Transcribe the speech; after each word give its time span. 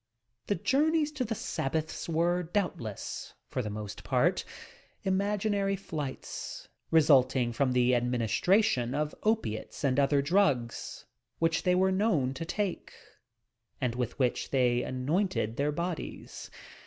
The 0.47 0.55
journeys 0.55 1.11
to 1.11 1.23
the 1.23 1.35
sabbaths 1.35 2.09
were 2.09 2.41
doubtless, 2.41 3.35
for 3.49 3.61
the 3.61 3.69
most 3.69 4.03
part, 4.03 4.43
imaginary 5.03 5.75
flights,— 5.75 6.67
resulting 6.89 7.53
from 7.53 7.73
the 7.73 7.93
administration 7.93 8.95
of 8.95 9.13
opiates 9.21 9.83
and 9.83 9.99
other 9.99 10.23
dmgs 10.23 11.05
which 11.37 11.61
they 11.61 11.75
were 11.75 11.91
known 11.91 12.33
to 12.33 12.45
take, 12.45 12.93
and 13.79 13.93
with 13.93 14.17
which 14.17 14.49
they 14.49 14.81
anointed 14.81 15.57
their 15.57 15.71
bodies. 15.71 16.49